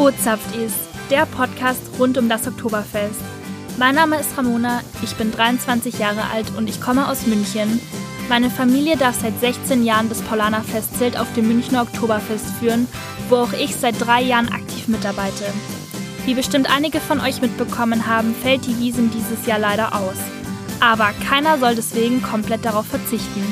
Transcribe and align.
O-Zapft 0.00 0.56
ist, 0.56 0.76
der 1.10 1.26
Podcast 1.26 1.82
rund 1.98 2.16
um 2.16 2.30
das 2.30 2.46
Oktoberfest. 2.46 3.20
Mein 3.76 3.94
Name 3.94 4.18
ist 4.18 4.34
Ramona, 4.34 4.80
ich 5.02 5.14
bin 5.16 5.30
23 5.30 5.98
Jahre 5.98 6.22
alt 6.32 6.46
und 6.56 6.70
ich 6.70 6.80
komme 6.80 7.06
aus 7.06 7.26
München. 7.26 7.78
Meine 8.30 8.48
Familie 8.48 8.96
darf 8.96 9.20
seit 9.20 9.38
16 9.38 9.84
Jahren 9.84 10.08
das 10.08 10.22
Paulaner 10.22 10.62
Festzelt 10.62 11.18
auf 11.18 11.30
dem 11.34 11.48
Münchner 11.48 11.82
Oktoberfest 11.82 12.46
führen, 12.58 12.88
wo 13.28 13.36
auch 13.36 13.52
ich 13.52 13.76
seit 13.76 14.00
drei 14.00 14.22
Jahren 14.22 14.48
aktiv 14.48 14.88
mitarbeite. 14.88 15.44
Wie 16.24 16.32
bestimmt 16.32 16.74
einige 16.74 16.98
von 16.98 17.20
euch 17.20 17.42
mitbekommen 17.42 18.06
haben, 18.06 18.34
fällt 18.34 18.66
die 18.66 18.78
Wiesen 18.78 19.10
dieses 19.10 19.44
Jahr 19.44 19.58
leider 19.58 19.94
aus. 19.94 20.16
Aber 20.80 21.10
keiner 21.28 21.58
soll 21.58 21.74
deswegen 21.74 22.22
komplett 22.22 22.64
darauf 22.64 22.86
verzichten. 22.86 23.44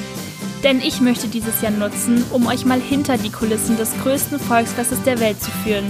Denn 0.65 0.81
ich 0.81 1.03
möchte 1.03 1.29
dieses 1.29 1.61
Jahr 1.61 1.73
nutzen, 1.73 2.25
um 2.31 2.47
euch 2.47 2.65
mal 2.65 2.81
hinter 2.81 3.19
die 3.19 3.31
Kulissen 3.31 3.77
des 3.77 3.91
größten 4.03 4.41
Volksfestes 4.41 5.03
der 5.03 5.21
Welt 5.21 5.43
zu 5.43 5.51
führen. 5.63 5.87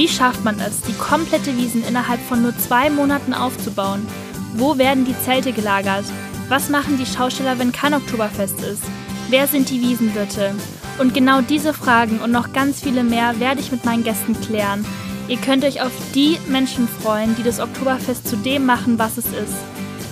Wie 0.00 0.08
schafft 0.08 0.46
man 0.46 0.58
es, 0.60 0.80
die 0.80 0.94
komplette 0.94 1.54
Wiesen 1.58 1.84
innerhalb 1.86 2.22
von 2.22 2.40
nur 2.40 2.56
zwei 2.56 2.88
Monaten 2.88 3.34
aufzubauen? 3.34 4.06
Wo 4.54 4.78
werden 4.78 5.04
die 5.04 5.14
Zelte 5.26 5.52
gelagert? 5.52 6.06
Was 6.48 6.70
machen 6.70 6.96
die 6.96 7.04
Schausteller, 7.04 7.58
wenn 7.58 7.70
kein 7.70 7.92
Oktoberfest 7.92 8.62
ist? 8.62 8.82
Wer 9.28 9.46
sind 9.46 9.68
die 9.68 9.82
Wiesenwirte? 9.82 10.54
Und 10.98 11.12
genau 11.12 11.42
diese 11.42 11.74
Fragen 11.74 12.18
und 12.20 12.32
noch 12.32 12.54
ganz 12.54 12.80
viele 12.80 13.04
mehr 13.04 13.38
werde 13.40 13.60
ich 13.60 13.72
mit 13.72 13.84
meinen 13.84 14.02
Gästen 14.02 14.40
klären. 14.40 14.86
Ihr 15.28 15.36
könnt 15.36 15.66
euch 15.66 15.82
auf 15.82 15.92
die 16.14 16.38
Menschen 16.48 16.88
freuen, 16.88 17.36
die 17.36 17.42
das 17.42 17.60
Oktoberfest 17.60 18.26
zu 18.26 18.36
dem 18.36 18.64
machen, 18.64 18.98
was 18.98 19.18
es 19.18 19.26
ist. 19.26 19.58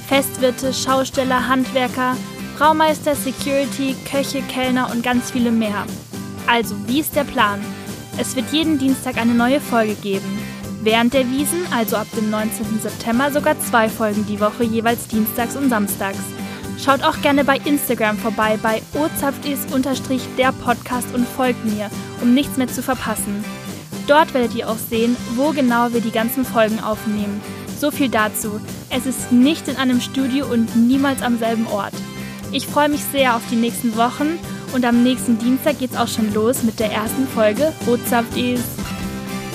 Festwirte, 0.07 0.74
Schausteller, 0.74 1.48
Handwerker, 1.48 2.15
Braumeister, 2.59 3.15
Security, 3.15 3.96
Köche, 4.05 4.43
Kellner 4.52 4.91
und 4.93 5.02
ganz 5.02 5.30
viele 5.30 5.51
mehr. 5.51 5.87
Also, 6.46 6.74
wie 6.87 7.01
ist 7.01 7.16
der 7.16 7.24
Plan? 7.24 7.60
Es 8.21 8.35
wird 8.35 8.53
jeden 8.53 8.79
Dienstag 8.79 9.16
eine 9.16 9.33
neue 9.33 9.61
Folge 9.61 9.95
geben. 9.95 10.38
Während 10.83 11.15
der 11.15 11.30
Wiesen, 11.30 11.61
also 11.71 11.97
ab 11.97 12.09
dem 12.16 12.30
19. 12.30 12.80
September, 12.83 13.30
sogar 13.30 13.59
zwei 13.60 13.88
Folgen 13.88 14.27
die 14.27 14.41
Woche, 14.41 14.65
jeweils 14.65 15.07
dienstags 15.07 15.55
und 15.55 15.71
samstags. 15.71 16.19
Schaut 16.79 17.05
auch 17.05 17.21
gerne 17.23 17.45
bei 17.45 17.59
Instagram 17.59 18.19
vorbei 18.19 18.59
bei 18.60 18.83
ozapftis 18.95 19.60
der 20.37 20.52
Podcast 20.52 21.15
und 21.15 21.29
folgt 21.29 21.65
mir, 21.65 21.91
um 22.21 22.35
nichts 22.35 22.57
mehr 22.57 22.66
zu 22.69 22.83
verpassen. 22.83 23.45
Dort 24.09 24.35
werdet 24.35 24.55
ihr 24.57 24.69
auch 24.69 24.79
sehen, 24.79 25.16
wo 25.37 25.51
genau 25.51 25.93
wir 25.93 26.01
die 26.01 26.10
ganzen 26.10 26.45
Folgen 26.45 26.80
aufnehmen. 26.80 27.41
So 27.79 27.93
viel 27.93 28.09
dazu. 28.09 28.60
Es 28.91 29.07
ist 29.07 29.30
nicht 29.30 29.69
in 29.69 29.77
einem 29.77 30.01
Studio 30.01 30.47
und 30.47 30.75
niemals 30.75 31.23
am 31.23 31.38
selben 31.38 31.69
Ort. 31.69 31.95
Ich 32.51 32.66
freue 32.66 32.88
mich 32.88 33.03
sehr 33.13 33.37
auf 33.37 33.43
die 33.51 33.57
nächsten 33.57 33.97
Wochen 33.97 34.38
und 34.73 34.85
am 34.85 35.02
nächsten 35.02 35.38
Dienstag 35.38 35.79
geht's 35.79 35.97
auch 35.97 36.09
schon 36.09 36.33
los 36.35 36.63
mit 36.63 36.80
der 36.80 36.93
ersten 36.93 37.27
Folge 37.27 37.73
Rotsaft 37.87 38.37
ist. 38.37 38.65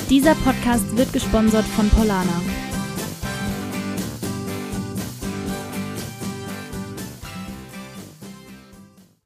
Dieser 0.10 0.36
Podcast 0.36 0.98
wird 0.98 1.14
gesponsert 1.14 1.66
von 1.66 1.90
Polana. 1.90 2.42